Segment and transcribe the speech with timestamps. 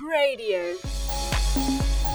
[0.00, 0.76] Radio.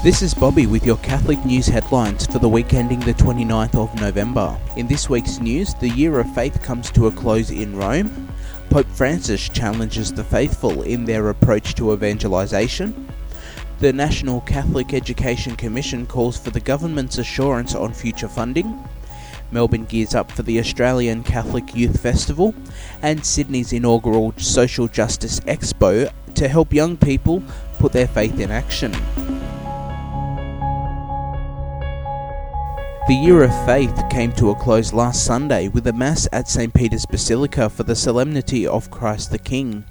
[0.04, 4.00] This is Bobby with your Catholic news headlines for the week ending the 29th of
[4.00, 4.58] November.
[4.78, 8.30] In this week's news, the Year of Faith comes to a close in Rome.
[8.70, 13.12] Pope Francis challenges the faithful in their approach to evangelization.
[13.80, 18.82] The National Catholic Education Commission calls for the government's assurance on future funding.
[19.52, 22.56] Melbourne gears up for the Australian Catholic Youth Festival,
[23.02, 27.44] and Sydney's inaugural Social Justice Expo to help young people
[27.84, 28.94] put their faith in action.
[33.10, 36.74] The Year of Faith came to a close last Sunday with a Mass at St.
[36.74, 39.84] Peter's Basilica for the Solemnity of Christ the King.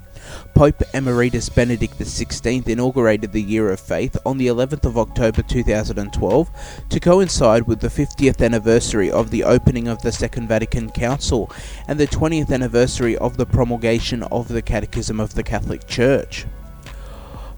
[0.55, 6.51] Pope Emeritus Benedict XVI inaugurated the Year of Faith on the 11th of October 2012
[6.89, 11.53] to coincide with the 50th anniversary of the opening of the Second Vatican Council
[11.89, 16.47] and the 20th anniversary of the promulgation of the Catechism of the Catholic Church.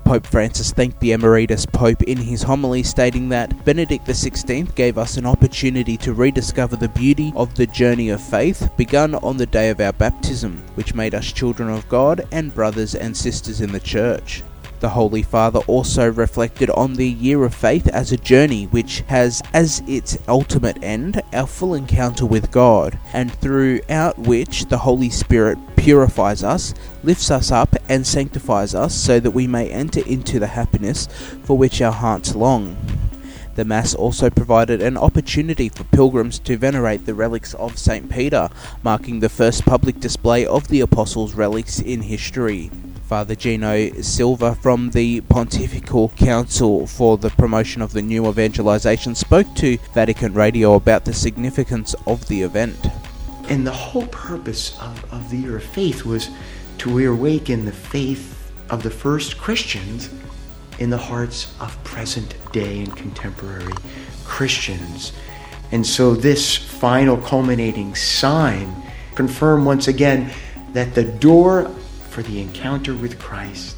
[0.04, 5.16] Pope Francis thanked the Emeritus Pope in his homily, stating that Benedict XVI gave us
[5.16, 9.70] an opportunity to rediscover the beauty of the journey of faith begun on the day
[9.70, 13.80] of our baptism, which made us children of God and brothers and sisters in the
[13.80, 14.42] Church.
[14.84, 19.40] The Holy Father also reflected on the year of faith as a journey which has
[19.54, 25.56] as its ultimate end our full encounter with God, and throughout which the Holy Spirit
[25.76, 30.48] purifies us, lifts us up, and sanctifies us so that we may enter into the
[30.48, 31.08] happiness
[31.44, 32.76] for which our hearts long.
[33.54, 38.10] The Mass also provided an opportunity for pilgrims to venerate the relics of St.
[38.10, 38.50] Peter,
[38.82, 42.70] marking the first public display of the Apostles' relics in history.
[43.04, 49.46] Father Geno Sylva from the Pontifical Council for the Promotion of the New Evangelization spoke
[49.56, 52.78] to Vatican Radio about the significance of the event.
[53.50, 56.30] And the whole purpose of, of the Year of Faith was
[56.78, 60.08] to reawaken the faith of the first Christians
[60.78, 63.74] in the hearts of present day and contemporary
[64.24, 65.12] Christians.
[65.72, 68.74] And so this final culminating sign
[69.14, 70.32] confirmed once again
[70.72, 71.70] that the door
[72.14, 73.76] for the encounter with Christ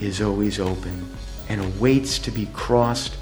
[0.00, 1.06] is always open
[1.50, 3.18] and awaits to be crossed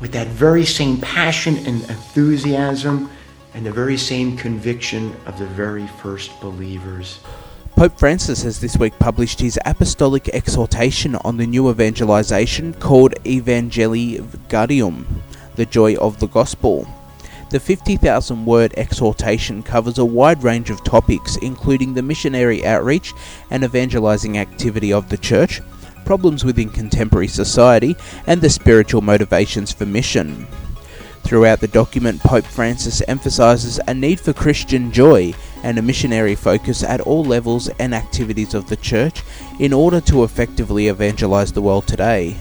[0.00, 3.08] with that very same passion and enthusiasm
[3.54, 7.20] and the very same conviction of the very first believers.
[7.76, 14.18] Pope Francis has this week published his apostolic exhortation on the new evangelization called Evangelii
[14.48, 15.06] Gaudium,
[15.54, 16.88] the joy of the gospel.
[17.54, 23.12] The 50,000 word exhortation covers a wide range of topics, including the missionary outreach
[23.48, 25.60] and evangelizing activity of the Church,
[26.04, 27.94] problems within contemporary society,
[28.26, 30.48] and the spiritual motivations for mission.
[31.22, 35.32] Throughout the document, Pope Francis emphasizes a need for Christian joy
[35.62, 39.22] and a missionary focus at all levels and activities of the Church
[39.60, 42.36] in order to effectively evangelize the world today.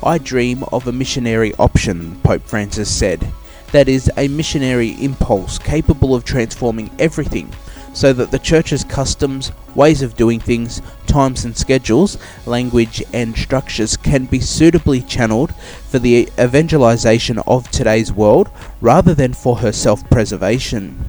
[0.00, 3.32] I dream of a missionary option, Pope Francis said
[3.72, 7.52] that is a missionary impulse capable of transforming everything
[7.92, 13.96] so that the church's customs, ways of doing things, times and schedules, language and structures
[13.96, 15.54] can be suitably channeled
[15.88, 21.04] for the evangelization of today's world rather than for her self preservation.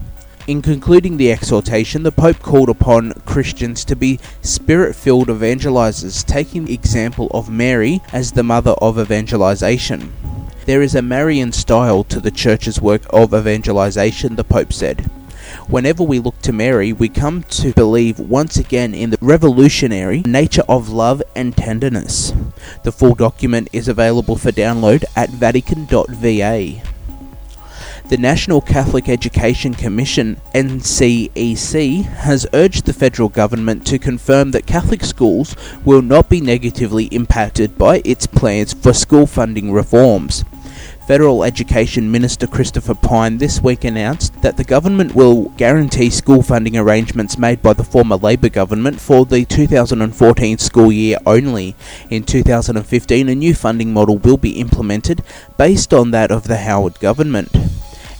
[0.48, 6.66] In concluding the exhortation, the Pope called upon Christians to be spirit filled evangelizers, taking
[6.66, 10.12] the example of Mary as the mother of evangelization.
[10.69, 15.02] There is a Marian style to the Church's work of evangelization, the Pope said.
[15.68, 20.62] Whenever we look to Mary, we come to believe once again in the revolutionary nature
[20.69, 22.34] of love and tenderness.
[22.84, 26.84] The full document is available for download at vatican.va.
[28.09, 35.03] The National Catholic Education Commission, NCEC, has urged the federal government to confirm that Catholic
[35.03, 40.46] schools will not be negatively impacted by its plans for school funding reforms.
[41.09, 46.78] Federal Education Minister Christopher Pyne this week announced that the government will guarantee school funding
[46.78, 51.75] arrangements made by the former Labor government for the 2014 school year only.
[52.12, 55.24] In 2015, a new funding model will be implemented
[55.57, 57.51] based on that of the Howard government.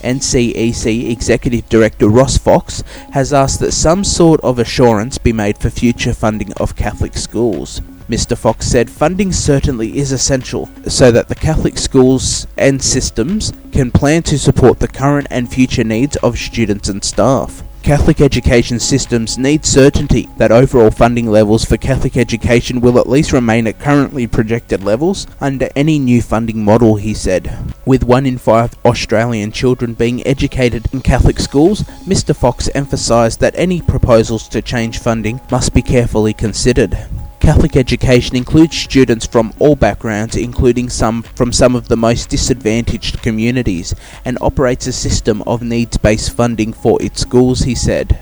[0.02, 5.70] NCEC Executive Director Ross Fox has asked that some sort of assurance be made for
[5.70, 7.84] future funding of Catholic schools.
[8.10, 8.36] Mr.
[8.36, 14.24] Fox said funding certainly is essential so that the Catholic schools and systems can plan
[14.24, 17.64] to support the current and future needs of students and staff.
[17.84, 23.32] Catholic education systems need certainty that overall funding levels for Catholic education will at least
[23.32, 27.74] remain at currently projected levels under any new funding model, he said.
[27.86, 32.36] With one in five Australian children being educated in Catholic schools, Mr.
[32.36, 36.98] Fox emphasised that any proposals to change funding must be carefully considered.
[37.50, 43.24] Catholic education includes students from all backgrounds, including some from some of the most disadvantaged
[43.24, 48.20] communities, and operates a system of needs based funding for its schools, he said.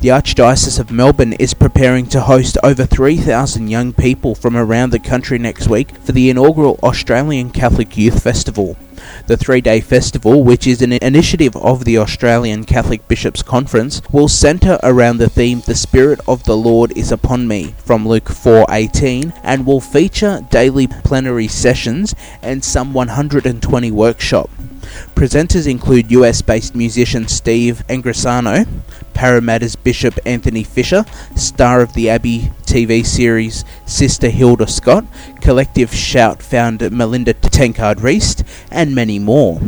[0.00, 4.98] The Archdiocese of Melbourne is preparing to host over 3,000 young people from around the
[4.98, 8.78] country next week for the inaugural Australian Catholic Youth Festival.
[9.26, 14.28] The three day festival, which is an initiative of the Australian Catholic Bishops' Conference, will
[14.28, 19.32] centre around the theme The Spirit of the Lord is Upon Me from Luke 4:18
[19.42, 24.50] and will feature daily plenary sessions and some 120 workshops.
[25.14, 28.66] Presenters include US based musician Steve Angrisano,
[29.14, 31.04] Parramatta's Bishop Anthony Fisher,
[31.36, 35.06] star of the Abbey TV series Sister Hilda Scott,
[35.40, 39.58] Collective Shout founder Melinda Tankard Reist, and many more.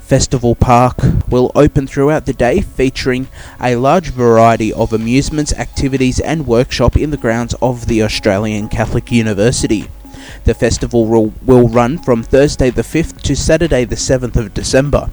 [0.00, 0.98] Festival Park
[1.30, 3.28] will open throughout the day, featuring
[3.58, 9.10] a large variety of amusements, activities, and workshop in the grounds of the Australian Catholic
[9.10, 9.88] University.
[10.44, 15.10] The festival will, will run from Thursday the 5th to Saturday the 7th of December.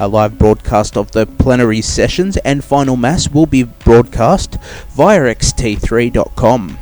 [0.00, 4.56] A live broadcast of the plenary sessions and final mass will be broadcast
[4.90, 6.78] via xt3.com.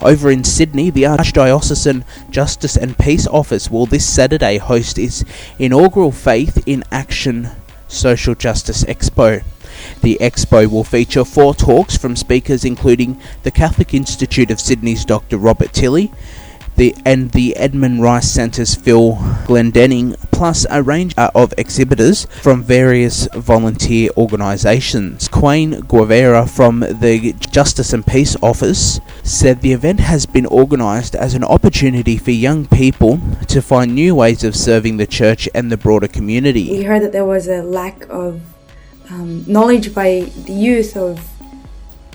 [0.00, 5.24] Over in Sydney, the Archdiocesan Justice and Peace Office will this Saturday host its
[5.58, 7.50] inaugural Faith in Action
[7.88, 9.44] Social Justice Expo.
[10.02, 15.38] The expo will feature four talks from speakers including the Catholic Institute of Sydney's Dr.
[15.38, 16.12] Robert Tilley,
[16.82, 19.12] the and the Edmund Rice Centre's Phil
[19.46, 25.28] Glendenning, plus a range uh, of exhibitors from various volunteer organisations.
[25.28, 31.34] Quayne Guevara from the Justice and Peace Office said the event has been organised as
[31.34, 35.76] an opportunity for young people to find new ways of serving the church and the
[35.76, 36.68] broader community.
[36.68, 38.40] We heard that there was a lack of
[39.08, 41.30] um, knowledge by the youth of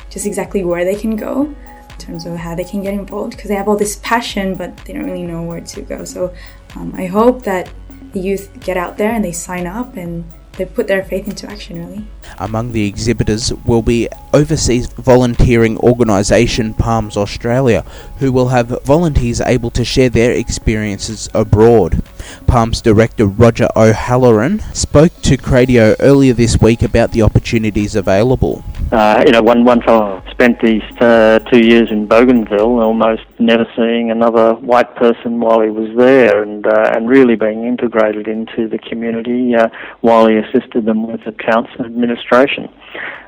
[0.10, 1.56] just exactly where they can go
[2.00, 4.76] in terms of how they can get involved because they have all this passion but
[4.86, 6.06] they don't really know where to go.
[6.06, 6.34] So
[6.76, 7.70] um, I hope that
[8.14, 10.24] the youth get out there and they sign up and
[10.58, 12.08] they put their faith into action really.
[12.40, 17.86] Among the exhibitors will be overseas volunteering organisation Palms Australia,
[18.20, 22.04] who will have volunteers able to share their experiences abroad.
[22.48, 28.64] Palms director Roger O'Halloran spoke to Cradio earlier this week about the opportunities available.
[28.90, 33.66] Uh, you know, one one fellow spent these uh, two years in Bougainville, almost never
[33.76, 38.70] seeing another white person while he was there, and uh, and really being integrated into
[38.70, 39.68] the community uh,
[40.00, 42.70] while he assisted them with accounts and administration.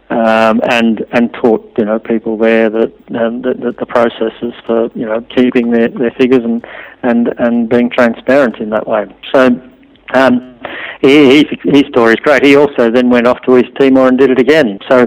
[0.09, 4.89] Um, and and taught you know people there that, um, that, that the processes for
[4.95, 6.65] you know keeping their, their figures and
[7.03, 9.13] and and being transparent in that way.
[9.33, 9.61] So
[10.13, 10.57] um,
[11.01, 12.45] he, his story is great.
[12.45, 14.79] He also then went off to East Timor and did it again.
[14.89, 15.05] So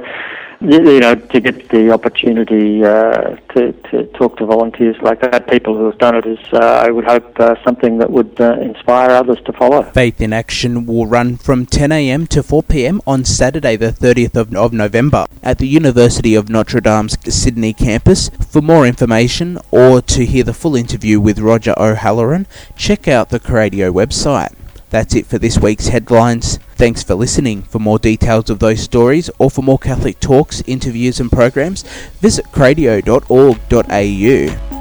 [0.64, 5.76] you know, to get the opportunity uh, to, to talk to volunteers like that, people
[5.76, 9.10] who have done it, is, uh, I would hope, uh, something that would uh, inspire
[9.10, 9.82] others to follow.
[9.82, 14.72] Faith in Action will run from 10am to 4pm on Saturday, the 30th of, of
[14.72, 18.28] November, at the University of Notre Dame's Sydney campus.
[18.28, 23.40] For more information or to hear the full interview with Roger O'Halloran, check out the
[23.40, 24.54] Cradio website.
[24.90, 26.58] That's it for this week's headlines.
[26.82, 27.62] Thanks for listening.
[27.62, 31.84] For more details of those stories or for more Catholic talks, interviews, and programs,
[32.20, 34.71] visit cradio.org.au.